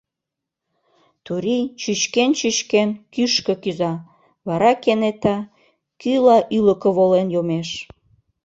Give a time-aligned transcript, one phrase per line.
[1.25, 3.93] Турий, чӱчкен-чӱчкен, кӱшкӧ кӱза,
[4.47, 5.37] вара кенета
[6.01, 7.69] кӱла ӱлыкӧ волен йомеш.